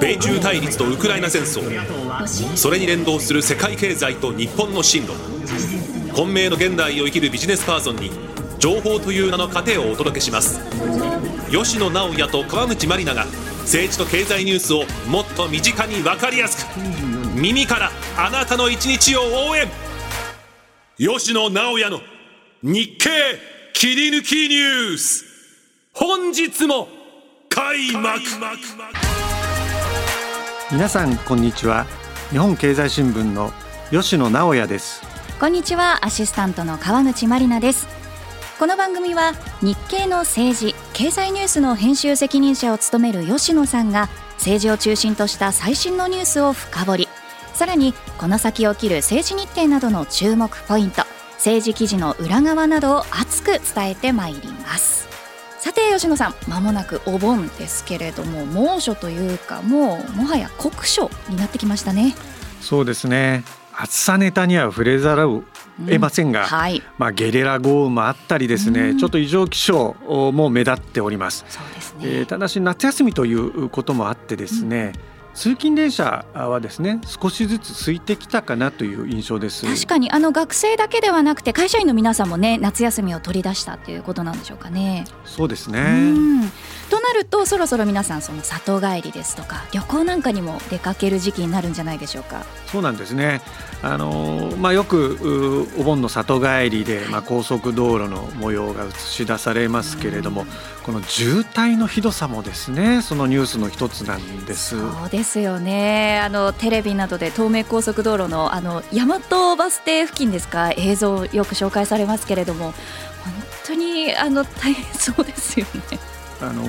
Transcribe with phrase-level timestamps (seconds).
[0.00, 1.60] 米中対立とウクライナ戦争。
[2.56, 5.12] それに連動する世界経済と日本の進路。
[6.14, 8.10] 混迷の現代を生きるビジネスパーソンに
[8.58, 10.60] 情報という名の糧をお届けします。
[11.50, 13.26] 吉野直也と川口真里奈が
[13.62, 16.78] 政治と経済ニュースをもっと身近に分かりやすく。
[17.34, 19.68] 耳からあなたの一日を応援。
[20.98, 22.00] 吉野直也の
[22.62, 23.10] 日経
[23.72, 25.24] 切り抜きニュース。
[25.92, 26.88] 本日も
[27.60, 28.18] 開幕。
[30.72, 31.84] 皆さんこんにちは。
[32.30, 33.52] 日本経済新聞の
[33.90, 35.02] 吉野直也です。
[35.38, 36.02] こんにちは。
[36.02, 37.86] アシスタントの川口真里奈です。
[38.58, 47.08] この番組は日経の政治経済ニュースの編集責任者を務める吉野さんが政治を中心とした最新のニュースを深掘り。
[47.52, 51.02] さらにこの先起きる政治日程などの注目ポイント
[51.34, 55.09] 政治記事の裏側などを熱く伝えてまいります
[55.60, 62.14] さて吉野さんまもなくお盆ですけれども猛暑というかもうもはや酷暑になってきましたね。
[62.62, 63.44] そうですね。
[63.74, 65.44] 暑さネタには触れざるを
[65.86, 69.94] 得ませんが、うんはい、まあ、ゲリラ豪雨もあったりですね、うん、ちょっと異常気象
[70.32, 71.44] も目立っております。
[71.48, 79.66] そうですね、えー、ただし夏休みということもあってですね、うん通勤電車はですね少しずつ空いてきたかなという印象です。
[79.66, 85.04] 確かにあの学生だけではなくて会社員の皆さんもね夏休みを取り出したということなんでしょうかね。
[85.24, 86.12] そうですね
[86.90, 92.44] となるとそろそろ皆さんその里帰りですとか旅行なんかにも出かける時期になるんじゃないでしょうか。
[92.66, 93.40] そうなんですね。
[93.82, 100.44] あのまあよくお盆の里帰りでまあ高速道路の模様が映し出されますけれども、
[100.84, 104.78] この渋滞のひどさもですねそのニュースの一つなんです。
[104.78, 106.20] そうですよね。
[106.20, 112.74] あのテレビなどで東名高速道路のあの大和バス停付近ですか映像よく紹介されますけれども本
[113.66, 115.98] 当にあの大変そうですよね
[116.42, 116.64] あの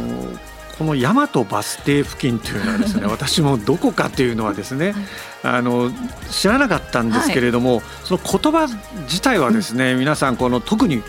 [0.78, 4.94] この大和バス停付近というのはですね 私もどこかというのはですね、
[5.44, 5.92] はい、あの
[6.32, 8.68] 知らなかったんですけれども、はい、その言葉
[9.04, 11.04] 自体はですね、うん、皆さんこの特に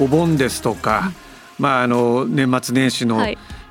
[0.00, 1.12] お盆ですとか、
[1.58, 3.24] うん、まあ、あの年末年始の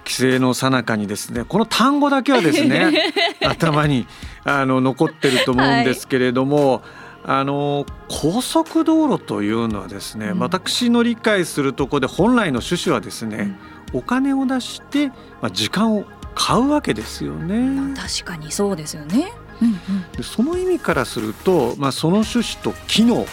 [0.06, 3.12] 帰省の最中にですねこの単語だけはですね
[3.44, 4.08] 頭に
[4.46, 6.76] あの残ってると思うんですけれども。
[6.76, 6.82] はい。
[7.24, 13.56] あの高速道路というのはですね、うん、私の理解するところで本来の趣旨はですね、
[13.94, 17.96] お金を出して、まあ、時間を買うわけですよね。
[17.96, 19.32] 確かにそうですよね。
[19.62, 23.28] うんうん、でその意味からすると、まあ、その趣旨と機能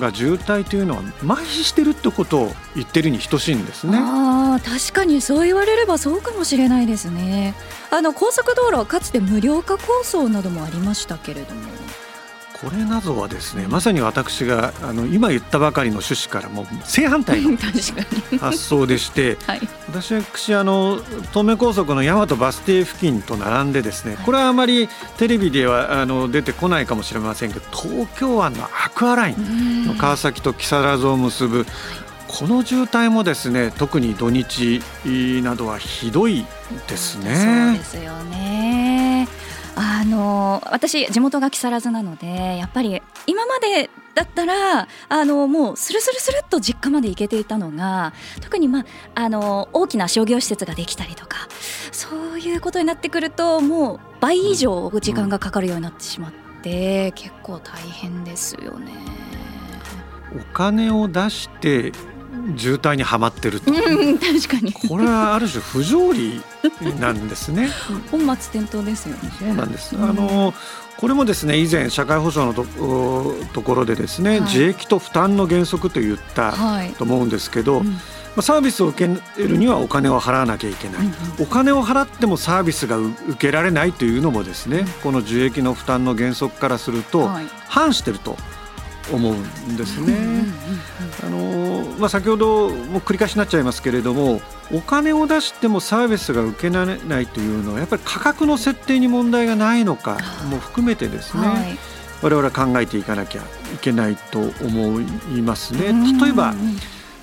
[0.00, 3.98] が渋滞というのは麻痺してるってことを言ってるに等しいんですね。
[4.00, 7.54] あ確かにそう言われればそうかもしれないですね。
[7.90, 11.79] あの高速道路はかつて無料化構想などもありましたけれども。
[12.60, 17.56] これなどはですねまさに私があの今言ったばかりの趣旨からも正反対の
[18.38, 21.00] 発想でして、はい、私あの
[21.30, 31.66] 東名高速の大和バス停付近と並んでですねこれはあまりテレビではあの出てこないかもしれませんけど東京湾のアクアラインの川崎と木更津を結ぶ
[32.28, 34.82] この渋滞もですね特に土日
[35.42, 36.44] などはひどい
[36.86, 37.74] ですね。
[37.84, 38.89] そうですよね
[39.82, 51.48] あの私地元が木更津なのでやっぱり今までだったらあのもうスルスルスルっと実家まで行けていたのが特に、まあ、の大きな商業施設ができたりとか
[51.92, 58.92] そういうことになってくるともう倍以上時間がかかるようになってしまって、結構大変ですよね。
[60.38, 61.92] お金を出して
[62.56, 64.72] 渋滞にはまってると、うん、確かに。
[64.72, 66.42] これはある種不条理
[66.98, 67.68] なんですね。
[68.10, 69.32] 本末転倒ですよね。
[69.38, 70.54] そうなんです、うん、あの
[70.96, 76.52] これもですね以前社会保障のとところでですね、はい、自益と負担の原則と言った
[76.98, 77.98] と思うんですけど、はいうん。
[78.36, 81.08] まサービスを受けるにはお金を払わなきゃいけない、
[81.40, 87.28] お金を払ってもサービスが受けられないというのもですねこの受益の負担の原則からすると
[87.66, 88.36] 反してると
[89.12, 90.44] 思うんですね。
[91.24, 94.40] あのまあ、先ほども繰り返しになっちゃいますけれども
[94.72, 100.18] お金を出してもサービスが受けられないというのはやっぱり価格の設定に問題がないのか
[100.50, 101.78] も含めてですね、はい、
[102.22, 105.00] 我々は考えていかなきゃいけないと思
[105.36, 105.92] いますね。
[106.20, 106.54] 例えば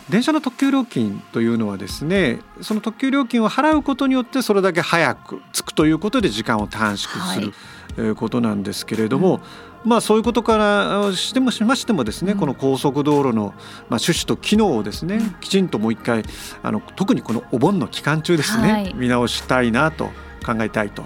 [0.09, 7.53] 電車の特急料金というのはですねその特急料金を払うことによってそれだけ早く着くということで時間を短縮する、
[7.97, 9.41] はい、ことなんですけれども、うん
[9.83, 13.55] まあ、そういうことからしてもしましてもですね、うん、この高速道路の、まあ、
[13.91, 16.23] 趣旨と機能をですね、きちんともう一回
[16.63, 20.05] あの特にこのお盆の期間中ですね、はい、見直したいなと
[20.45, 21.03] 考えたいと。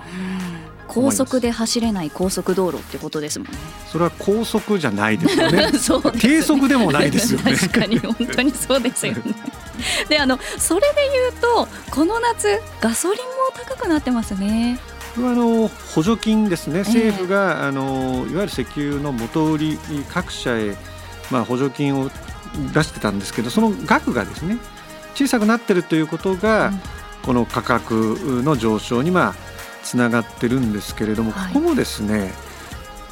[0.88, 3.58] 高速で走れない高速道路ってことですもんね。
[3.88, 5.72] それは高速じゃないですよね。
[5.80, 6.12] そうね。
[6.20, 7.56] 低速でもないですよね。
[7.56, 9.22] 確かに本当にそうですよね。
[10.10, 14.80] であのそれで言うとこの夏ガソリンも高くなってますね
[15.16, 16.80] これはあの補助金ですね。
[16.80, 19.80] 政府が、あのいわゆる石油の元売り
[20.10, 20.76] 各社へ、
[21.32, 22.10] まあ、補助金を
[22.74, 24.58] 出してたんですけどその額がですね
[25.16, 26.82] 小さくなってるということが、うん、
[27.24, 29.36] この価格の上昇にまあ
[29.84, 32.32] つながってるんですけれども、はい、ここもですね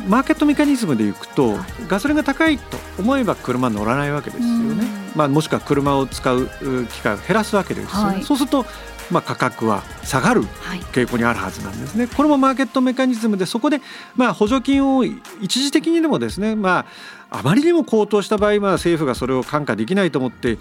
[0.08, 4.86] マーケットメカニズムでいくと、はい、ガソリンが高いと思えば車乗らないわけですよね、
[5.16, 6.48] まあ、もしくは車を使う
[6.88, 8.66] 機会を減らすわけですよね、はい、そうすると
[9.12, 10.44] まあ、価格は下がる
[10.92, 12.08] 傾向にあるはずなんですね。
[12.08, 13.82] これもマーケットメカニズムでそこで
[14.16, 16.86] まあ補助金を一時的にでもですね、ま
[17.30, 20.58] あ、あまりにも高騰した場合、まあ、政府がそれを看過できないと思って、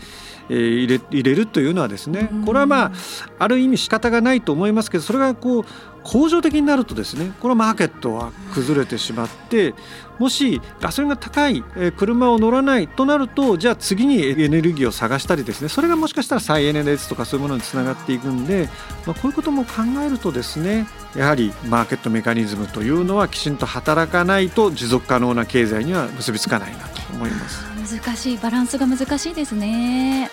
[0.50, 2.92] えー、入れ入れるというのはですねこれはまあ
[3.38, 5.64] ある意味仕方がないと思いますけどそれがこう
[6.08, 9.74] 恒常的になるとですねこれはマーケットは崩れてしまって
[10.18, 11.62] もしガソリンが高い
[11.96, 18.70] 車を乗らないとなるとじゃあ次にエネルギーを探したりですねそれがもしかしたら再エネですとかそういうものにつながっていくんで、
[19.06, 27.64] まあ、こういうことも考えるとですねやはりマーケットメカニズムというのはきちんと働かないと持続可能な経済には結びつかないなと思います。
[27.96, 30.30] 難しいバランスが難しいですね。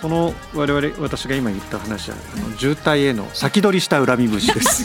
[0.00, 4.84] この我々私が今言った話はあの渋滞への先取りした恨み節です。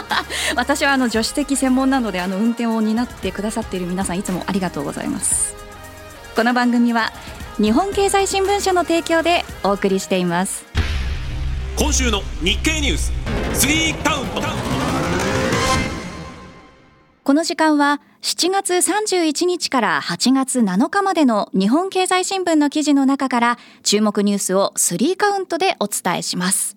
[0.54, 5.54] 私はあの助手席専門なのであの運転を担ってくださっている皆さんいつもありがとうございます。
[6.36, 7.12] この番組は
[7.58, 10.64] 日本経済新聞社の提供でお送りしています。
[11.76, 13.12] 今週の日経ニュース。
[13.54, 14.28] 3カウン。
[14.28, 14.69] ト
[17.30, 26.74] この時間は7月31日から8月7日までの日本経済新聞の記事の中から注目ニュースを3カウントでお伝えします。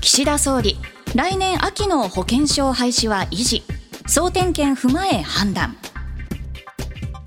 [0.00, 0.78] 岸田総理
[1.14, 3.62] 来年秋の保険証廃止は維持。
[4.06, 5.76] 総点検踏まえ判断。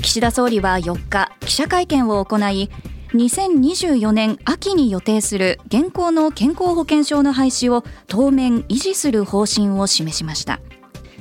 [0.02, 2.72] 岸田総理は4日記者会見を行い
[3.14, 10.60] 2024年秋に予定する現行の健康保険証の廃止を当面維持する方針を示しました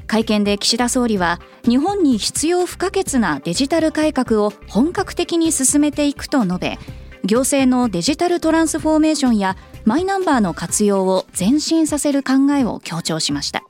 [0.08, 6.78] 会見で岸田総理は日本に必要不可欠なデジタル改革を本格的に進めていくと述べ
[7.24, 13.62] 行政のデジタルトランスフォーメーションやマイナンバーの活用を前進させる考えを強調しました。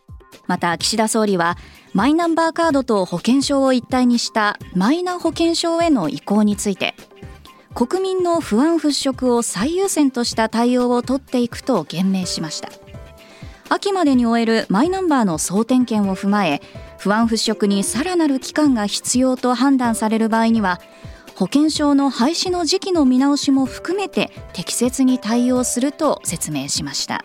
[0.47, 1.59] また岸田総理は
[1.93, 6.95] マイナンバーカードと保険証を一体にしたマイナ保険証への移行について
[7.75, 12.88] 国民の不安払拭を最優先とした対応を取っていくと言明しました。
[13.71, 16.63] 秋までに終えるマイナンバーの総点検を踏まえ
[16.99, 20.81] 不安払拭にさらなる期間が必要と判断される場合には
[21.37, 27.25] 保険証の廃止の時期の見直しも含めて適切に対応すると説明しました。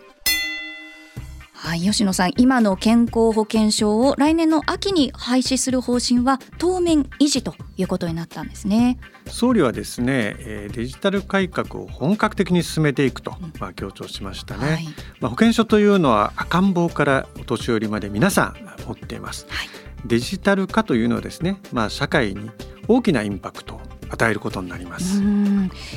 [1.63, 8.99] はい、吉野さん今の健康保険証を来年の秋に廃止する方針は当面維持ということになったんですね。
[9.27, 10.35] 総理はですね
[10.73, 14.85] デジタル改革を本格的に進めていくと、まあ、強調しましたね、はい、
[15.21, 18.55] まあ、保険証というのは赤ん坊からお年寄りまで皆さん
[18.85, 19.69] 持っています、はい、
[20.05, 22.51] デジタル化というのはですね、まあ、社会に
[22.89, 23.79] 大きなインパクト
[24.09, 25.23] 与えることになります。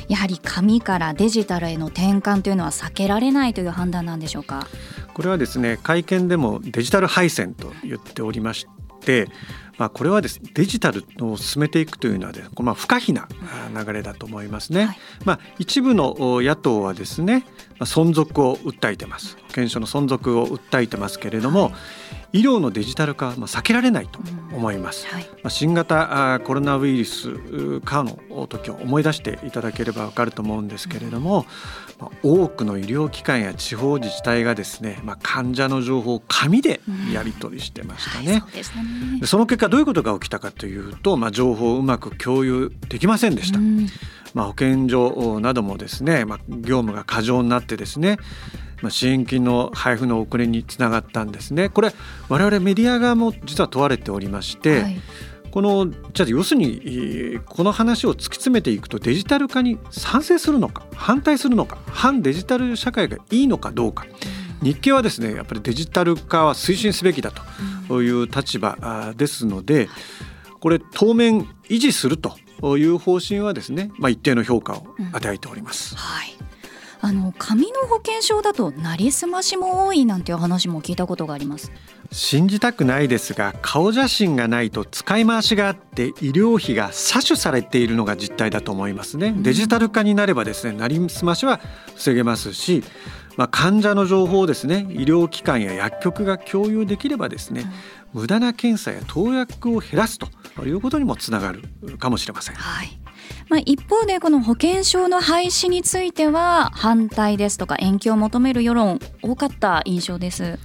[0.07, 4.65] やはり紙からデジタルへの転換というのは避けられないという判断なんでしょうか？
[5.17, 8.67] これはですね会見でもデジタル配線と言っておりまし
[9.01, 9.27] て
[9.77, 13.27] まあ、これはですデジタルを進めていくというのはですまあ、不可避な
[13.75, 14.85] 流れだと思いますね。
[14.85, 17.45] はい、まあ、一部の野党はですね、
[17.77, 19.37] まあ、存続を訴えてます。
[19.43, 21.69] 保険証の存続を訴えてますけれども、は
[22.33, 22.39] い。
[22.39, 24.19] 医療のデジタル化は避けられないと
[24.51, 25.13] 思います、うん。
[25.13, 31.45] はい、新型コロナウイルス化の時を思い出していただければわかると思うんですけれども、
[32.21, 36.79] 多くの医療機関や地方自治体がですね、まあ、患者の情報を紙で
[37.11, 38.33] やり取りしてましたね。
[38.33, 38.47] うんは
[39.17, 43.87] い、そその結果どういうことが起きたかというと、まあ、情報をうまく共有できませんでした、うん、
[44.33, 48.17] まあ、保健所などもですね、まあ、業務が過剰になってですね
[48.81, 51.69] まあ、支援金の配布の遅れにつながったんですね。
[51.69, 51.93] これ
[52.29, 55.01] 我々メディア側も実は問われておりまして、はい、
[55.51, 64.05] このじゃあ要するにこの話を突き詰めていくとデジタル化に賛成するのか反対するのか反デジタル社会がいいのかどうか。
[64.61, 67.31] 日経はですねやっぱりデジタル化は推進すべきだ
[67.87, 69.87] という立場ですので
[70.59, 72.35] これ当面維持すると
[72.77, 75.93] いう方針はですね、まあ、一定の評価を与えております。
[75.93, 76.46] うんはい
[76.99, 81.71] あの紙の保険証だとなりすましも多いなんていう話も聞いたことがあります。
[82.11, 91.59] 信じたくないですが顔写真がないと使い回しがあって医療費が詐取されているのが実態だと思いますね、デジタル化になればですねなりすましは
[91.95, 92.83] 防げますし
[93.37, 97.71] まあ、患者の情報をですね医療機関や薬局が共有できればですね、
[98.15, 100.27] うん、無駄な検査や投薬を減らすと
[100.65, 101.61] いうことにもつながる
[101.99, 102.55] かもしれません。
[102.55, 102.99] はい
[103.49, 110.59] まあ、一方でこの保険証の廃止については反対ですとか延期を求める世論多かった印象です。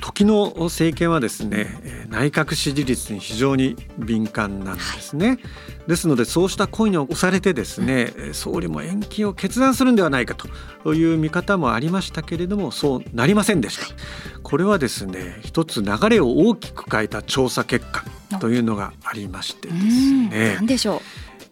[0.00, 5.38] 時の政権はですね内閣支持率に非常に敏感なんですね、はい、
[5.88, 10.36] ですのでそうした声に押されてですね、うん、総理も延期を決断するんではないか
[10.82, 13.94] という見方もありましたけれどもそうなりませんでした、はい、
[14.42, 18.04] これはですね一つ流れを大きく変えた調査結果
[18.40, 20.54] というのがありましてですね。
[20.56, 21.00] 何でしょう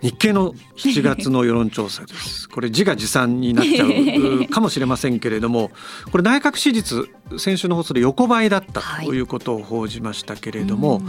[0.02, 2.48] 日経の7月の世論調査です。
[2.48, 5.70] これ自画自賛になっちゃうかもしれませんけれども、
[6.10, 11.02] これ内閣支持率先週の放送で横ばいだったということを報じましたけれども、はい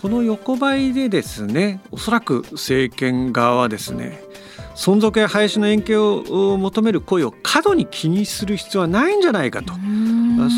[0.00, 4.22] この横ばいでですね、おそらく政権側はですね、
[4.74, 9.74] 存続や廃止の延期を求める声を過度に気にする必要はないんじゃないかと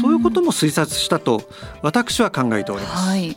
[0.00, 1.42] そういうことも推察したと
[1.82, 3.08] 私は考えております。
[3.08, 3.36] はい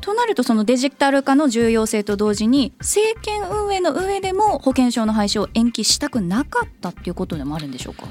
[0.00, 8.02] となるとそのデジタル化の重要性と同時に政権運営の上でも保険証の廃止を延期したくなかったっていうことでもあるんでしょうか？
[8.02, 8.08] こ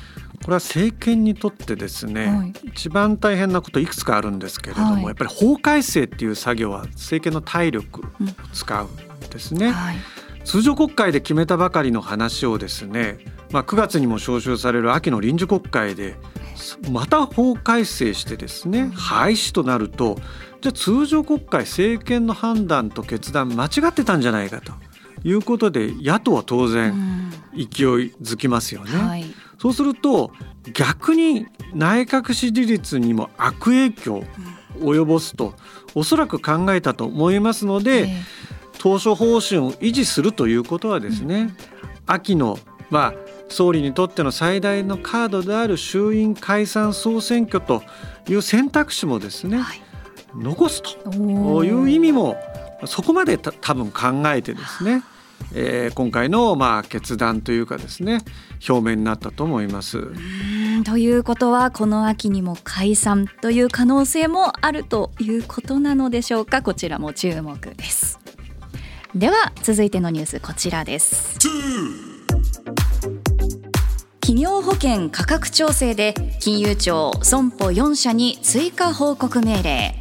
[0.48, 8.04] れは政権にとってですね、はい、一番大変なこといくつかあるんですけれども、はい、やっぱり法改正っていう作業は政権の体力を
[8.54, 9.74] 使うんですね、うん。
[9.74, 9.96] はい、
[10.44, 13.18] 通常国会で決めたばかりの話をですね、
[13.52, 16.16] まあ、9月にも召集される秋の臨時国会で
[16.92, 20.18] また法改正してですね廃止となると
[20.62, 24.74] じゃあ通常国会政権の判断と決断間違ってたんじゃないかと。
[25.24, 26.94] いうことで野党は当然
[27.56, 27.66] 勢い
[28.22, 28.92] づきますよね。
[28.92, 29.26] はい、
[29.58, 30.32] そうすると
[30.72, 34.24] 逆に内閣支持率にも悪影響を
[34.80, 35.56] 及ぼすと
[35.96, 38.10] おそらく考えたと思いますので、
[38.78, 41.56] 当初方針を維持するということはですね、
[42.06, 42.60] 秋の
[42.92, 47.84] まあ総理にとっての最大のカードである衆院解散総選挙と
[48.28, 49.82] いう選択肢もですね、はい
[50.38, 52.36] 残すという意味も
[52.88, 55.02] そこまで多分考えてですね、
[55.54, 58.20] えー、今回のまあ決断というかですね
[58.68, 60.12] 表明になったと思います。
[60.84, 66.62] ということはこの秋にも解散という可能性もあるということなのでしょうか？
[66.62, 68.20] こちらも注目です。
[69.16, 71.40] では続いてのニュースこちらです。
[74.26, 79.94] 企業保険価格調整で金融庁損保4社に追加報告命令。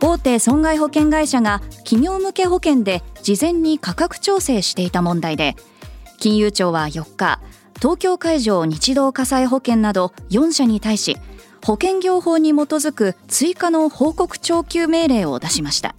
[0.00, 5.56] 大手損害保険会社が企業向け保険で事前に価格調整していた問題で
[6.18, 7.40] 金融庁は4日
[7.78, 11.16] 東京海上日動火災保険など4社に対し
[11.66, 15.96] 保険業法に基づく追加の報告徴求命令を出しました。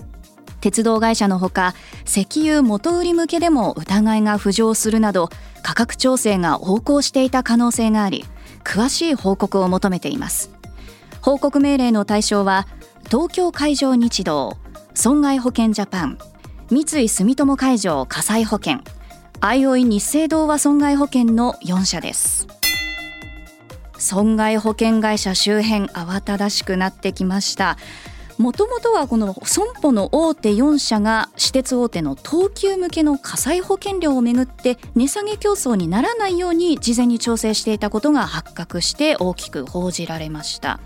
[0.61, 1.73] 鉄道会社のほか
[2.05, 5.29] 石油元売り向けでも疑いが浮上するなど
[5.63, 8.25] 価格調整が横行していた可能性があり
[8.63, 10.51] 詳しい報告を求めています。
[11.21, 12.67] 報告命令の対象は
[13.05, 14.57] 東京海上日動
[14.93, 16.17] 損害保険ジャパン
[16.69, 18.79] 三井住友海上火災保険
[19.41, 22.47] あいおい日清同和損害保険の4社です。
[23.97, 27.77] 損害保険会社周辺慌ただしくなってきました。
[28.39, 40.79] もともとはこの損保の大手4社が私鉄大手の東急向けの火災保険料をめぐって値下げ競争にならないように事前に調整していたことが発覚して大きく報じられました。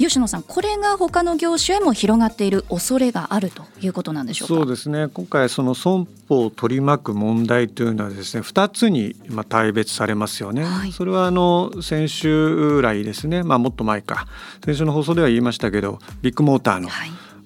[0.00, 4.54] 吉野さんこれが他の業種へも広がっている恐れがあるということなんでしょうか？
[4.54, 5.08] そうですね。
[5.08, 13.42] 今回その損保を取り巻く問題というのはですね2つにまあ大別されますよね、はい、それはあの先週来ですね。
[13.42, 14.26] まあもっと前か。
[14.64, 16.88] 先週の放送では言いましたけどビッグモーターの、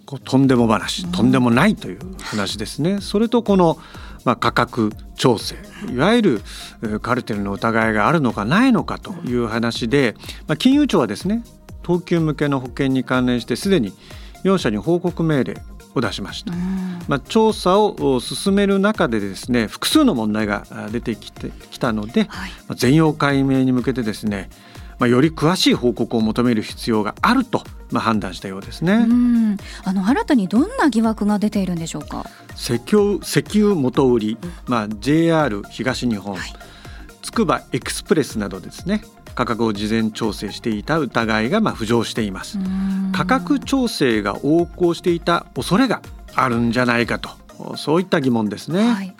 [0.06, 3.00] こうとんでも話、とんでもないという話ですね。
[3.00, 3.78] それとこの
[4.24, 5.54] まあ、価格調整
[5.92, 10.14] いわゆるカルテルの疑いがあるのかないのかという話で、
[10.46, 11.44] まあ、金融庁はですね
[11.84, 13.92] 等級向けの保険に関連してすでに
[14.42, 15.62] 4社に報告命令
[15.94, 16.52] を出しました、
[17.06, 24.50] まあ、調査を進める中でですね複数の問題が出てきてきたので、はい、まあ、全容解明に向けてですね
[24.98, 29.06] まあ、より詳しい報告を求める必要があると、まあ、判断したようですね。
[29.82, 32.24] あの新たにどんな疑惑が出ているんでしょうか？
[32.54, 34.38] 石油石油元売り、
[34.68, 36.38] まあ、JR 東日本、
[37.22, 39.02] つくばエクスプレスなどですね
[39.34, 42.58] 価格を事前調整していた疑いがまあ浮上しています。
[43.12, 46.02] 価格調整が横行していた恐れが
[46.34, 47.30] あるんじゃないかと。
[47.76, 49.14] そういった疑問ですね、はい、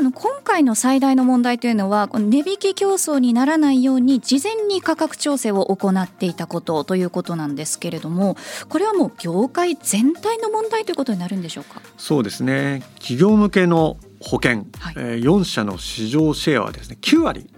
[0.00, 8.36] あの今回の最大の問題というのはこの値引き競争にならないように事前に価格調整を行っていたことということなんですけれども
[8.68, 11.80] これはもう業界全体の問題ということになるんでしょうか？
[11.96, 12.82] そうですね。
[12.98, 17.48] 企業向けの保険、はい、えー、4社の市場シェアはですね9割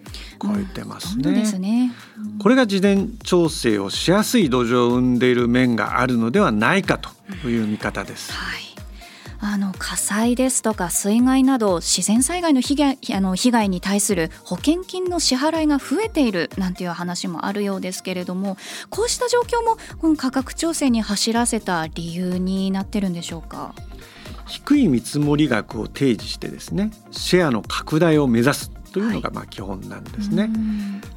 [0.41, 1.45] 超えてますね。
[1.45, 1.93] すね。
[2.39, 8.33] これが事前調整をしやすい土壌を生んでいる面があるのではないかという見方です。
[8.33, 8.69] はい。
[9.41, 18.57] あの火災ですとか水害など自然災害の被害あの被害に対する保険金の支払いが増えているなんていう話もあるようですけれども
[18.91, 23.75] こうした状況もこの価格調整に走らせた理由になってるんでしょうか？
[24.49, 30.43] 低い見積もり額を提示してですねシェアの拡大を目指すというのがまあ基本なんですね。
[30.43, 30.51] はい、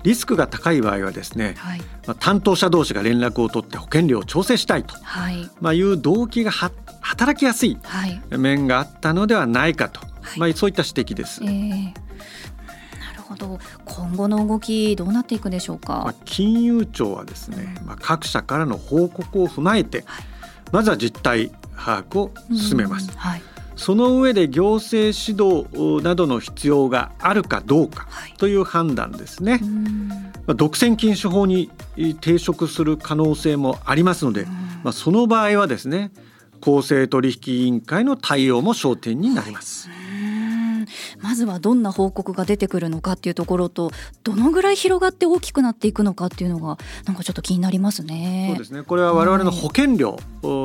[0.03, 7.77] リスクが高い場合はですね、はい、まあ、担当者同士が連絡を取って保険料を調整したいと、はい、まあ、いう動機が働きやすい
[8.29, 10.01] 面があったのではないかと、
[10.37, 11.41] まあ、そういった指摘です。
[11.43, 11.93] えー
[12.99, 13.59] なるほど。
[13.85, 20.03] 今後の動きどうなっていくでしょうか、まあ、金融庁はですね、まあ、各社からの報告を踏まえて、
[20.71, 21.51] まずは実態
[21.83, 23.11] 把握を進めます。
[23.17, 23.41] はい
[23.77, 28.07] その上で行政指導などの必要があるかどうか
[28.37, 29.59] という判断ですね。
[30.45, 34.45] まあ、独占禁止法に抵触する可能性もありますので、
[34.83, 36.11] まあ、その場合はですね
[36.59, 39.89] 公正取引委員会の対応も焦点になります。
[41.21, 43.91] まずはどんな報告が出てくるのかっていうところと
[44.23, 48.47] どのぐらい広がって大きくなっていくのかっていうのがなんかちょっと気になりますね。
[48.49, 48.83] そうですね。
[48.83, 50.19] これは我々の保険料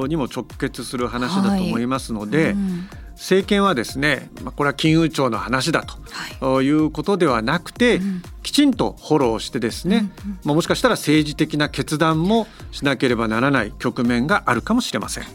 [0.08, 2.52] にも直結する話だと思いますので、はい。
[2.52, 5.94] うん、政権はですね、まあ、これは金融庁の話だと、
[6.40, 15.25] はい、いうことではなくて、うん、きちんとフォローしてですね、うんうん、まあ、もしかしたら政治的な決断もしなければならない局面があるかもしれません。
[15.25, 15.34] はい、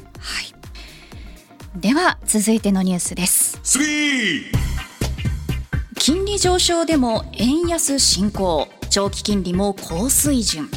[1.80, 3.60] では続いてのニュースです。
[6.04, 10.68] 金利上昇でも円安進行長期金利も高水準。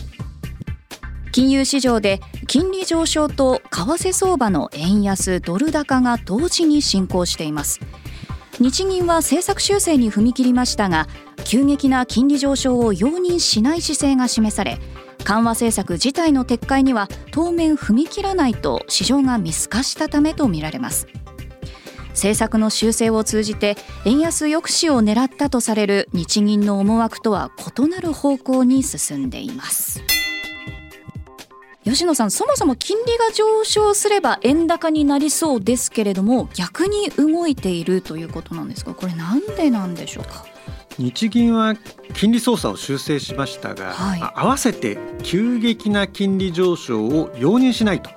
[1.33, 7.81] 金融市場で金利上昇と為替相場の円安ドル高が同時に進行しています。
[8.61, 11.09] 日銀は政策修正に踏み切りましたが
[11.47, 14.78] 急激な金利上昇を容認しない姿勢が示され
[15.25, 21.07] 緩和政策自体の撤回には当面踏み切らないと市場が見透かしたためとみられます。
[22.14, 30.00] 政策の修正を通じて円安抑止を狙ったとされる日銀の思惑とは異なる方向に進んでいます。
[31.85, 40.46] 吉野さんそもそも金利が上昇すれば円高になりそうですけれども逆に動いているということなんですがこれなんでなんでしょうか？
[40.96, 41.74] 日銀は
[42.14, 48.11] 金利操作を修正しましたが、はい、合わせて急激な金利上昇を容認しないと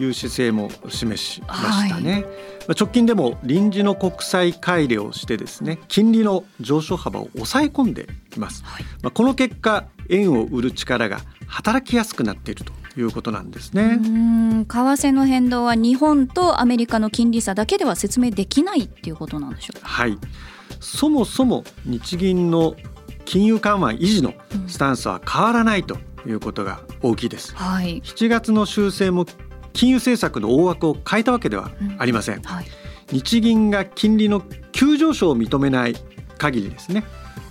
[0.00, 2.12] いう姿勢も示しましたね。
[2.12, 2.26] はい
[2.74, 13.98] 直近でも臨時の国債改良をしてですね金利の上昇幅を抑え込んでいます、はい、まあ、この結果円を売る力が働きやすくなっているということなんですね。
[14.00, 19.86] 為替の変動は日本とアメリカの金利差だけでは説明できないっていうことなんでしょうか？
[19.86, 20.18] はい。
[20.80, 22.74] そもそも日銀の
[23.24, 24.34] 金融緩和維持の
[24.66, 29.26] スタンスは変わらないということが大きいです、はい、7月の修正も
[29.76, 32.66] 金融政策の大枠を変えたわけではありません、うんはい、
[33.12, 35.94] 日銀が金利の急上昇を認めない
[36.38, 37.04] 限りですね。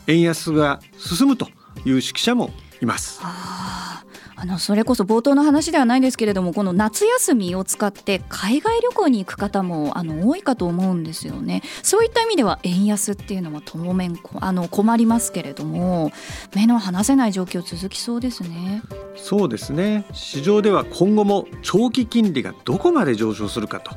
[0.08, 1.52] 円安が進むという
[1.86, 3.20] 指揮者もいます。
[3.24, 4.04] あ
[4.43, 11.62] のそれこそ冒頭の話ではないんですけれどもこの夏休みを使って海外旅行に行く方もあの多いかと思うんですよね。
[11.84, 16.12] そういった意味では円安っていうのは当面あの困りますけれども
[16.54, 18.82] 目の離せない状況続きそうですね。
[19.15, 20.06] そうですね。
[20.12, 23.91] 市場では今後も長期金利がどこまで上昇するかと。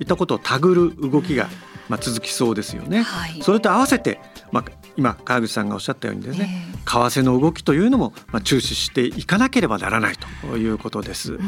[0.00, 1.48] いったことを手繰る動きが、
[1.88, 4.18] まあ、続きそうですよね、はい、それと合わせて、
[4.50, 11.38] まあ、今川口さんがおっしゃったようにですね、えー、為替の動きというのも、まあ、注視していかなければならないということです。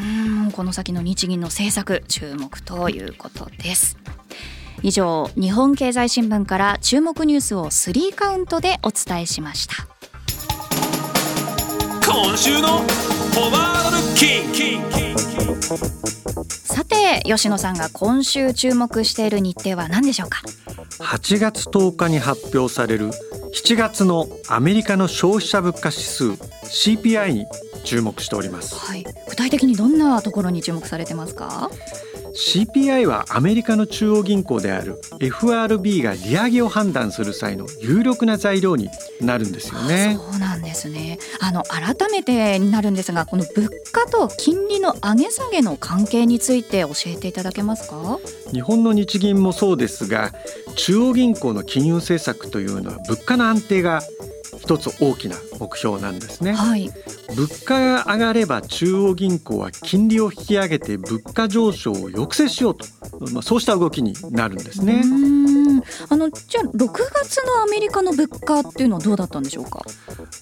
[0.57, 3.99] この先の日銀の政策注目ということです。
[4.83, 9.87] 以上日本経済新聞から注目ニュースを3カウントでお伝えしました。
[12.07, 12.81] 今週の
[16.65, 20.43] さて吉野さんが今週注目している日程は何でしょうか
[20.99, 23.11] ？8月10日に発表される
[23.55, 26.25] 7月のアメリカの消費者物価指数
[26.65, 27.47] CPI に
[27.85, 31.71] 注目しております、はい、具体的にどんなところに注目されてますか？
[32.35, 38.89] CPI はアメリカの中央銀行である FRB が利上げを判断する際の有力な材料に
[39.21, 40.19] なるんですよね。
[40.19, 41.19] そうなんですね。
[41.41, 48.19] あの改めてになるんですが、この物価と金利の上げ下げの関係について教えていただけますか？
[48.53, 50.33] 日本の日銀もそうですが、
[50.77, 54.03] 中央銀行の金融政策というのは物価の安定が
[54.59, 56.91] 一つ大きな目標なんですね、はい、
[57.37, 62.87] 物価が上がれば中央銀行は金利を引き上げて物価上昇を抑制しようと、
[63.33, 65.03] まあ、そうした動きになるんですね。
[66.09, 69.81] あのじゃあ6月のアメリカの物価っていうのはどうだったんでしょうか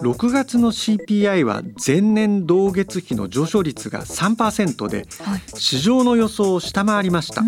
[0.01, 7.43] ？6月の CPI は前年同月比の上昇率が3%で、はい、市場の予想を下回りました。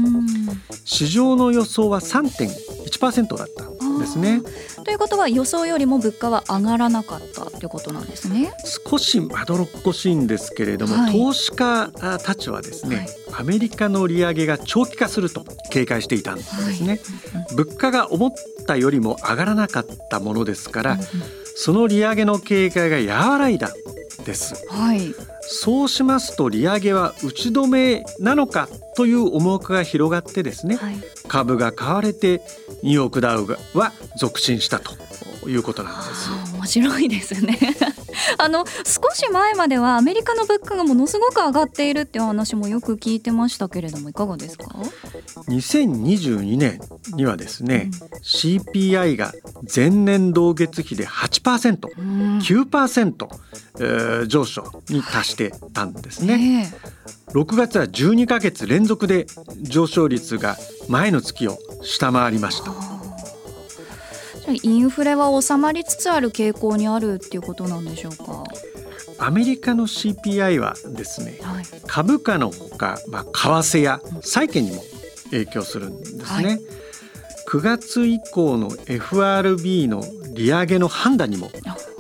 [0.86, 3.66] 市場の予想は3.1%だった。
[3.66, 4.42] んですね。
[4.84, 8.54] ということは予想よりも物価は上がらなかったということなんですね。
[8.90, 11.90] 少しまどろっこしいんですけれども、はい、投資家
[12.24, 13.08] たちはですね、はい、
[13.42, 17.00] アメリカの利上げが長期化すると警戒していたんですね、
[17.56, 18.32] 物価が思っ
[18.68, 20.98] たよりも上がらなかったものですから、
[21.56, 23.72] その利上げの警戒が和らいだ
[24.26, 25.14] です、はい、
[25.48, 30.96] そうしますと利上げは打ち止めなのかという思惑が広がってですね、はい、
[31.28, 32.42] 株が買われて
[32.82, 34.94] ニューヨークダウは続伸したと
[35.50, 36.30] いうことなんです。
[36.56, 37.58] 面白いですね
[38.38, 44.66] あの少し前まではアメリカの物価がものすごく上がっているっていう話もよく聞いてましたけれどもいかがですか
[45.48, 46.80] ？2022年
[47.16, 49.34] にはですね、うん、CPI が
[49.74, 52.38] 前年同月比で 8%9%、うん。
[52.40, 53.28] 9%、
[53.80, 56.70] えー、上昇に達してたんですね、
[57.30, 59.26] えー、6月は12ヶ月連続で
[59.62, 63.03] 上昇率が前の月を下回りました
[64.64, 68.44] インフレは収まりつつある傾向にあるっていうことなんでしょうか。
[69.18, 73.30] アメリカの CPI はですね、はい、株価のほか、まあ、為
[73.78, 74.84] 替や債券にも
[75.32, 76.62] 影響するんですね、はい、
[77.48, 80.04] 9月以降の FRB の
[80.34, 81.52] 利上げの判断にも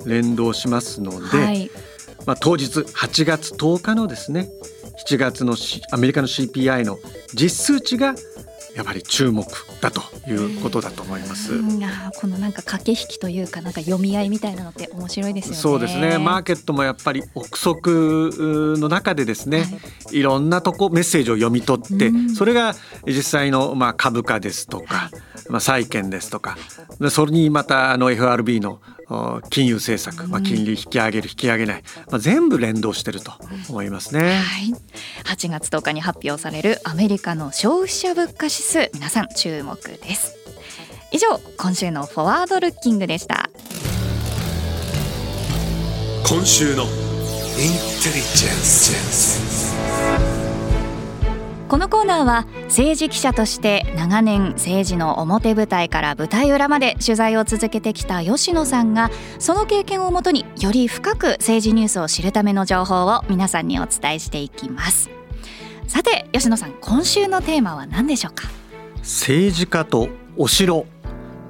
[0.05, 1.71] 連動しますので、はい、
[2.25, 4.49] まあ、当日8月10日のですね
[5.07, 5.55] 7月の、
[5.91, 6.99] アメリカの CPI の
[7.33, 8.15] 実数値が
[8.75, 9.45] やっぱり注目
[9.81, 11.59] だということだと思います。
[12.19, 15.57] このなんか駆け引きというかなんか読み合いみたいなのって面白いですよね。
[15.57, 16.17] そうですね。
[16.17, 25.11] マーケットもやっぱり憶測の中でですね、はい、いろんなとこメッセージを読み取って、それが実際のまあ株価ですとか、はい、
[25.49, 26.57] まあ債券ですとか、
[27.09, 28.79] それにまたあの FRB の
[29.49, 33.33] 金融政策、まあ、金利引き上げる引き上げない、まあ、全部連動してると
[33.69, 34.73] 思いますね、はい、
[35.25, 38.89] 8月10日に発表されるアメリカの消費者物価指数。
[38.93, 40.35] 皆さん注目です。
[41.11, 43.49] 以上今週のフォワードルッキングでした。
[46.25, 49.73] 今週のインテリジェンス
[51.69, 65.09] このコーナーは政治記者として長年政治の表舞台から舞台裏まで取材を続けてきた吉野さんがその経験をもとにより深く政治ニュースを知るための情報を皆さんにお伝えしていきます。
[65.87, 68.49] さて吉野さん今週のテーマは何でしょうか？
[68.97, 70.85] 政治家とお城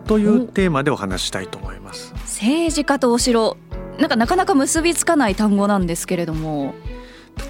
[0.08, 2.13] というテーマでお話したいと思います。
[2.21, 3.58] 政治家とお城。
[3.99, 6.73] なんかなかなか結びつかない単語なんですけれども。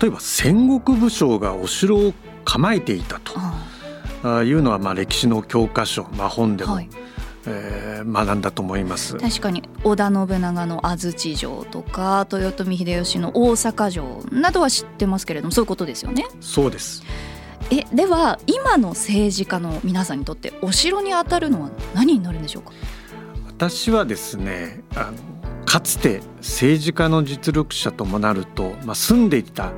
[0.02, 3.34] 例えば戦国武将がお城を構えていたと。
[4.26, 6.90] あいうのはまあ歴史の教科書、まあ、本でも、はい、
[7.46, 9.18] えー、学んだと思います。
[9.18, 16.26] 確かに織田信長の安土城とか豊臣秀吉の大阪城などは知ってますけれどもそういうことですよね。
[16.40, 17.04] そうです。
[17.70, 22.72] えでは今の政治家の皆さんにとってお城に当たるのは何になるんでしょうか？
[23.48, 25.14] 私はですねあの
[25.66, 29.72] かつて政治家の実力者ともなると、まあ、住んでいた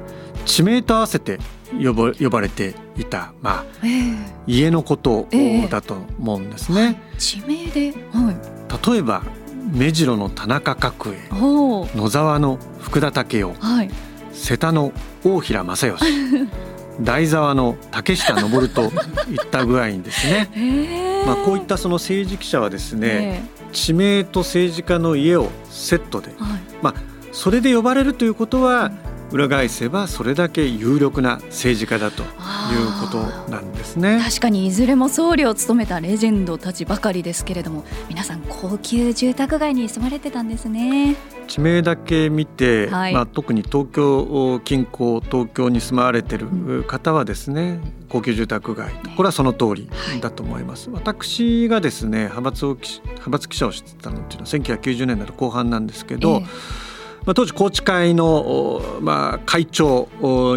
[0.46, 1.40] 地名と合わせて
[1.72, 4.16] 呼ば呼ばれていた、まあ、えー、
[4.48, 5.28] 家のこと
[5.70, 6.82] だと思うんですね。
[6.86, 9.24] はい、地名で、はい、例えば
[9.72, 13.90] 目白の田中角栄野沢の福田武雄、はい、
[14.32, 16.02] 瀬田の大平正義
[17.02, 18.92] 大沢の竹下登といっ
[19.52, 21.24] た具合にですね、 え。
[21.24, 26.94] ー、まあ、こういったその政治記者はですね、えー、地名と政治家の家をセットで、はい、まあ、
[27.34, 32.30] それで呼ばれるということは、うん裏返せばそれだけ有力な政治家だという
[33.02, 34.22] ことなんですね。
[34.24, 41.16] 確かにいずれも総理を務めたレジェンドたちばかりですけれども皆さん高級住宅街に住まれてたんですね。
[41.48, 48.94] 地名だけ見て、はい、まあ、特に東京近郊東京に住まわれてる方はですね、うん、高級住宅街。
[49.16, 49.90] これはその通り
[50.22, 56.85] だと思います、はい、私がですね派閥を派閥記者をしてたのっていうのは1990年代の後半なんですけど、えー
[57.26, 60.08] まあ、当時宏池会の、まあ、会長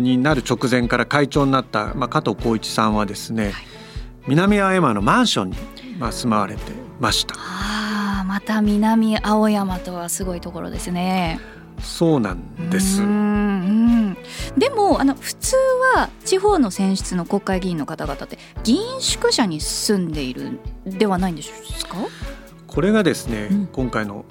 [0.00, 3.54] になる直前から会長になった、まあ、加藤浩一さんはですね、はい、
[4.28, 5.56] 南青山のマンションに、
[5.98, 6.60] まあ、住まわれて
[7.00, 7.34] ました。
[7.38, 11.40] あまた南青山とはすごいところですね。
[11.80, 12.98] そうなんです。
[14.58, 15.56] でもあの普通
[15.94, 21.52] は地方の選出の国会議員の方々って議員宿舎に住んでいるではないんです
[21.86, 21.96] か？
[22.66, 24.24] これがですね、うん、今回の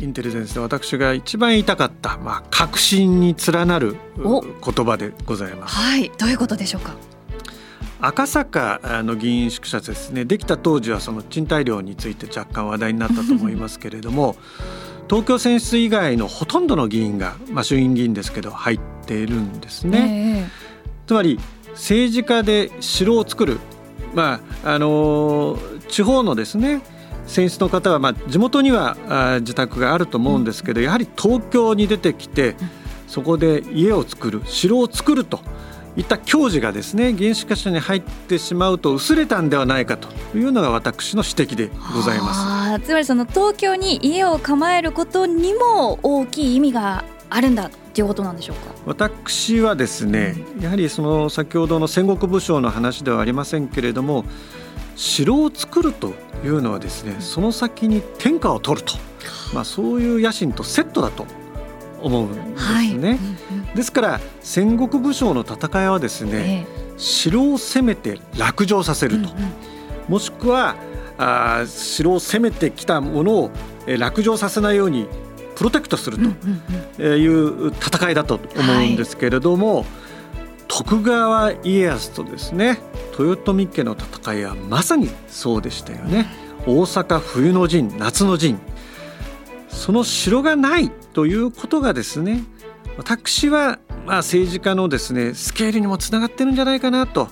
[0.00, 5.76] インテリジェンスで私が一番言いたかった、まあ、確信に連なる言葉でございます。
[5.76, 6.94] はい、どういうことでしょうか？
[8.00, 14.36] 赤坂の議員宿舎ですねできた当時はその賃貸料について若干話題になったと思いますけれども
[15.08, 20.42] 東京選出以外のほとんどの議員が、まあ、衆院議員ですけど入っているんですね。
[20.42, 20.48] えー、
[21.06, 21.38] つまり
[21.72, 23.58] 政治家で城を作る、
[24.14, 26.82] まああの地方のですね
[27.26, 32.54] 選出の方は、まあ、地元にはあ自宅があると思うんですけど、やはり東京に出てきて
[33.06, 35.40] そこで家を作る城を作ると
[35.96, 42.84] いった教授がですね原子化社に入ってしまうと薄れたんではないかというのが私の指摘でございます。
[42.84, 48.74] つまりその東京に家を構えることにも大きい意味があるんだということなんでしょうか？
[48.86, 54.24] 私はですねやはりその先ほどの戦国武将の話ではありませんけれども
[54.96, 58.94] 城を作るというのはですねその先に天下を取ると、
[59.52, 61.26] まあ、そういう野心とセットだと
[62.02, 63.10] 思うんですね。
[63.10, 63.16] は
[63.72, 69.52] い、ですから戦国武将の戦いはですね、え城を攻めて落城させると、うんうん、
[70.08, 70.76] もしくは
[71.18, 73.50] あ城を攻めてきたものを
[73.98, 75.08] 落城させないように
[75.56, 76.18] プロテクトする
[76.96, 79.86] という戦いだと思うんですけれども、はい、
[80.68, 82.80] 徳川家康とですね
[83.18, 86.26] 豊臣家の戦いはまさにそうでしたよね。
[86.66, 88.58] 大阪冬の陣夏の陣
[89.68, 92.42] その城がないということがですね
[92.96, 97.28] 私はまあ政治家のですねスケールにもつながってるんじゃないかなと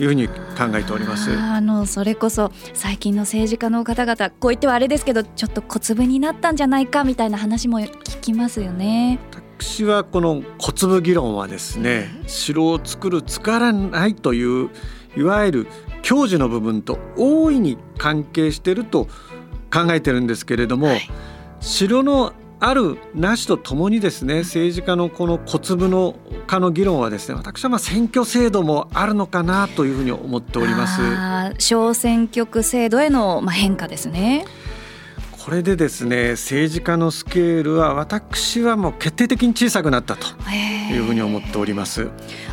[0.00, 0.34] いうふうに考
[0.74, 9.20] えておりますあのそれこそ最近の政治家の方々こう言ってはあれですけどちょっと小粒になったんじゃないかみたいな話も聞きますよね。
[9.60, 14.70] 私はこの小粒議論はですね城を作る作らないという
[15.16, 15.66] いわゆる
[16.02, 19.06] 教授の部分と大いに関係していると
[19.72, 21.00] 考えてるんですけれども、はい。
[21.60, 22.32] 城の
[22.64, 26.14] あるなしとともにですね政治家のこの小粒の
[26.46, 31.00] 化の議論はですね私はまあ選挙制度もあるのかなというふうに思っております。
[31.58, 34.44] 小選挙区制度へのまあ変化ですね
[35.44, 40.28] これでですね政治家のスケールは私はもう決定的に小さくなったと
[40.92, 42.10] いうふうに思っております。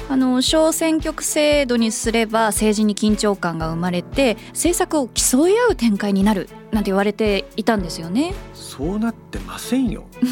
[0.09, 8.33] あの小選挙区制度にすれば政治に緊張感が生まれて政策を競い合う展開になるなんて言われていたんですよね。
[8.55, 10.05] そうなってませんよ。
[10.23, 10.27] ね、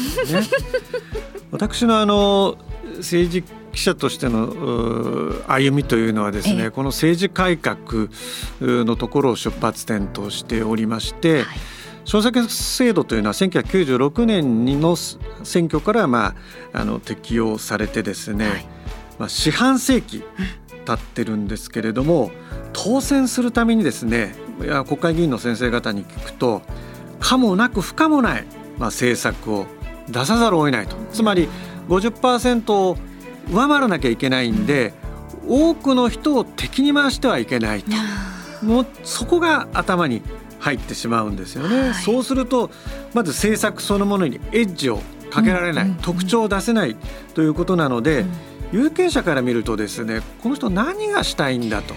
[1.52, 2.58] 私のあの
[2.96, 8.08] 政治記者としての歩みというのはですね、この政治改革
[8.60, 11.77] のところを出発点としておりまして、はい
[12.08, 16.34] 小選挙制度というのは1996年の選挙からま
[16.72, 18.66] ああの適用されてですね、はい、
[19.18, 20.24] まあ、四半世紀
[20.86, 22.30] 経ってるんですけれども
[22.72, 26.62] 当選するためにですねいや国会議員の先生方に聞くと
[27.20, 28.46] 可もなく不可もない、
[28.78, 29.66] まあ、政策を
[30.08, 30.96] 出さざるを得ないと。
[31.12, 31.46] つまり
[31.90, 32.96] 50%を
[33.52, 34.94] 上回らなきゃいけないんで
[35.46, 37.90] 多くの人を敵に回してはいけないと。
[38.64, 40.22] もうそこが頭に
[40.58, 42.70] 入ってしまうんですよね、はい、そうすると
[43.14, 46.96] まず政策そのものにエッジをかけられない、うん、特徴を出せない
[47.34, 48.30] ということなので、うん、
[48.72, 51.94] 有権者から見るとですねこの人何がしたいんだと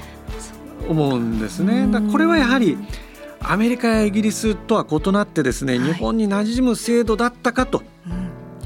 [0.89, 1.87] 思うんですね。
[1.87, 2.77] だこれはやはり
[3.39, 7.81] アメリカやイギリスとは異なってですね、日本に馴染む制度だったかと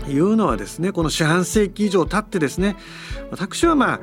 [0.09, 2.75] いうのはですねこの四半世紀以上経ってですね
[3.31, 3.99] 私はまあ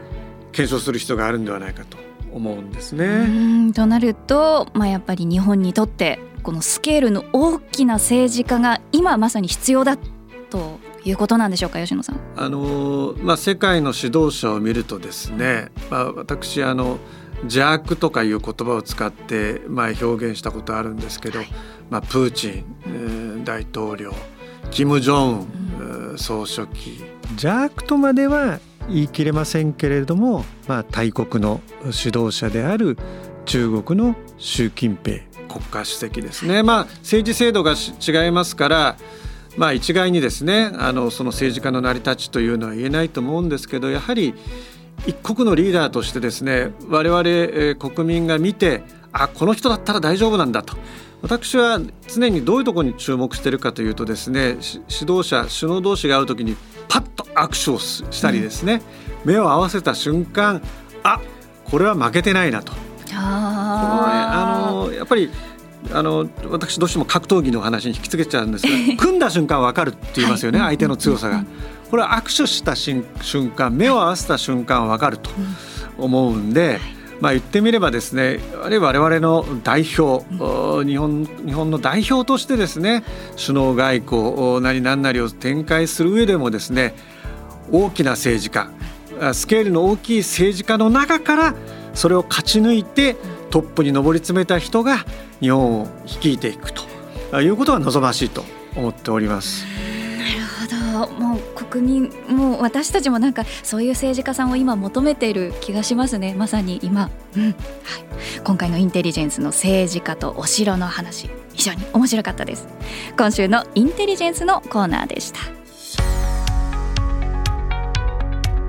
[0.52, 1.98] 検証する必要があるんではないかと
[2.32, 3.72] 思うんですね。
[3.72, 9.96] となると、まあ、やっぱり日本にとってこのスケールの大きな政治家が今まさに必要だ
[10.50, 12.20] ということなんでしょうか吉野さん。
[12.36, 16.98] あのまあ、世界の指導者を見るとですね、まあ、私あの
[17.42, 21.48] 邪悪とかいう言葉を使って前表現したことあるんですけど、はい、
[21.90, 24.14] まあ、プーチン、えー、大統領
[24.70, 32.96] キム・ジョン、うん、総書記邪悪とまでは言い切れませんけれども、まあ、大国の指導者である
[33.44, 35.22] 中国の習近平。
[35.48, 38.96] 国家主席ですね、まあ、政治制度が違いますから、
[39.58, 44.34] まあ、一概にですねあのその政治家の成り立ちというのは言えないと思うんですけどやはり
[45.06, 50.76] 一国のリーダーとしてですね我々、え国民が見てあこの人だったら大丈夫なんだと。
[51.22, 54.56] 私は常にどういうところに注目しているかというとですね
[54.90, 56.56] 指導者首脳同士が会う時に
[56.88, 58.82] パッと握手をしたりですね、
[59.24, 60.60] うん、目を合わせた瞬間
[61.04, 61.20] あ
[61.64, 62.72] これは負けてないなと。
[63.14, 65.30] あのやっぱり
[65.92, 71.44] あの私どうしても格闘技の話に引きつけちゃうんですが 組んだ瞬間分かるって言いますよね、はい、相手の強さが。
[71.90, 73.04] これは握手した瞬
[73.54, 75.30] 間目を合わせた瞬間分かると
[75.98, 76.80] 思うんで。
[77.22, 80.24] まあ、言ってみればですねあるいは我々の代表、
[80.84, 83.04] 日本日本の代表としてですね
[83.40, 86.96] 首脳外交なり何なりを展開する上でもですね
[87.70, 88.72] 大きな政治家
[89.34, 91.54] スケールの大きい政治家の中から
[91.94, 93.14] それを勝ち抜いて
[93.50, 95.04] トップに上り詰めた人が
[95.40, 96.72] 日本を率いていく
[97.30, 99.64] ということが望ましいと思っております。
[100.18, 101.40] なるほどもう
[101.72, 106.34] 国民もう私たちもなんかそういう政治家さんを今求めている気がしますね。
[106.34, 107.44] まさに今、うん。
[107.44, 107.54] はい、
[108.44, 111.30] 今回のインテリジェンスの政治家とお城の話。
[111.54, 112.68] 非常に面白かったです。
[113.16, 115.40] 今週のインテリジェンスのコーナーでした。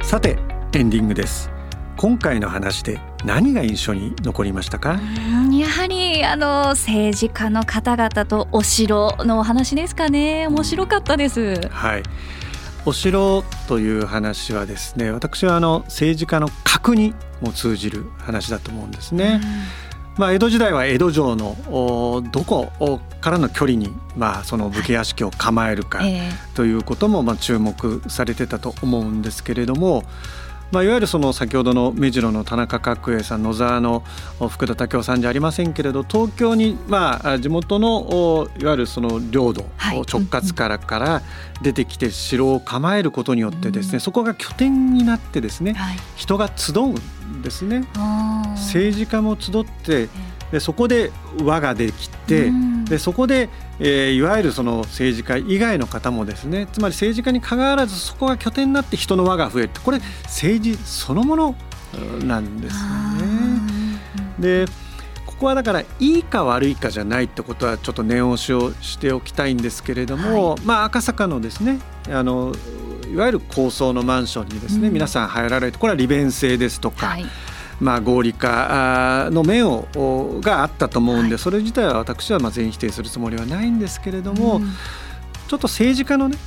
[0.05, 0.37] さて
[0.73, 1.49] エンディングです。
[1.97, 4.99] 今回の話で何が印象に残りましたか？
[5.51, 10.47] やはりあの政治家の方々とお城のお話ですかね。
[10.47, 12.03] 面白かったです、はい
[12.85, 19.41] お城という話はですね私はあの政治家の格にも通じる話だと思うんですね。
[20.15, 21.55] まあ、江戸時代は江戸城の
[22.31, 22.71] どこ
[23.19, 26.01] からの距離に、まあ、その武家屋敷を構えるか
[26.53, 30.03] ということもまあ注目されてたと思うんですけれども、
[30.73, 34.03] まあ、いわゆるその先ほどの目白の田中角栄さん野沢の
[34.49, 41.21] 福田武雄さんじゃありませんけれど東京にまあ地元のいわゆるその領土、直轄からから
[41.61, 45.75] 出てきて城を構えることによってですね、そこが拠点になってですね、
[46.15, 47.85] 人が集うんですね。
[48.55, 50.09] 政治家も集って
[50.51, 51.11] でそこで
[51.43, 52.51] 輪ができて、
[52.93, 61.55] でそこで、えー、いわゆるその政治家以外の方もですねつまり政治家にかかわらずそこが拠点になって人の輪が増えるこれ政治そのもの
[62.23, 62.81] なんですよ
[63.25, 64.65] ね。
[64.65, 64.65] で
[65.25, 71.79] ここはだからいいか悪いかじゃないってことはちょっと念押しをしておきたいんですけれども、はい、まあ赤坂のですね
[72.11, 72.53] あの
[73.11, 77.25] いわゆる高層のマンションにですね、うん、皆さん入られてこれは利便性ですとか、はい
[77.81, 84.61] まあ、合理化の面をがあったと思うんで、それ自体は私はまあ全否定するつもりはないんですけれども、
[85.47, 86.37] ちょっと政治家のね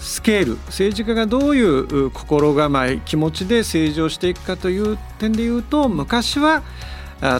[0.00, 6.62] スケール政治家がどういう心構え気持ちで政治をしていくかという点でいうと昔は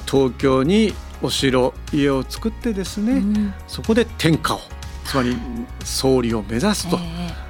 [0.06, 4.60] 東京にお城家を作ってですね、うん、そこで天下を
[5.04, 5.36] つまり
[5.84, 6.88] 総理を目指す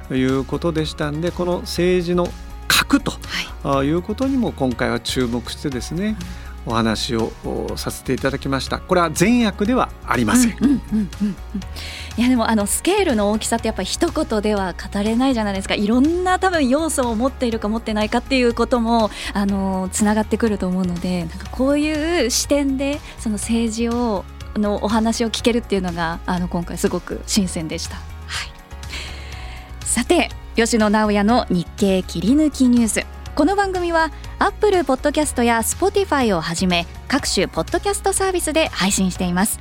[0.07, 2.27] ということでしたんでこの政治の
[2.67, 3.13] 核と
[3.83, 3.89] い。
[3.89, 6.17] うことにも今回は注目してですね、
[6.65, 7.31] お話を
[7.75, 8.79] させていただきました。
[8.79, 10.51] これは善悪ではありません,、
[12.17, 15.75] いやでもあのスケールの大きさってやっぱり一言では語れないじゃないですか。
[15.75, 24.25] いろんな多分要素を持っているか持ってないかっていうこともあのつながってくると思うのでなんかこういう視点でその政治を
[24.55, 27.95] のお話を聞けるっていうのがあの今回すごく新鮮でした。
[27.95, 28.05] はい、
[29.85, 33.05] さて吉野直也の日経切り抜きニュース。
[33.35, 39.59] この番組は Apple Podcast や Spotify をはじめ各種ポッドキャストサービスで配信しています。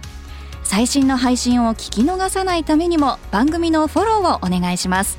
[0.63, 5.19] 最新の配信を聞き逃さないためにも番組のフォローをお願いします。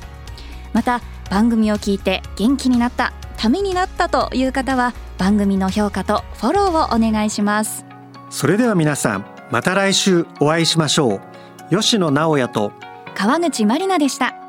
[0.72, 7.84] また番組を聞いて元気になったためになったという方は番組の評価とフォローをお願いします。
[8.30, 11.20] それでは皆さんまた来週お会いしましょう。
[11.68, 12.72] 吉野直也と
[13.14, 14.45] 川口まりなでした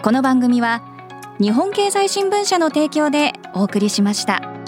[0.00, 0.80] この番組は
[1.40, 4.67] 日本経済新聞社の提供でお送りしました。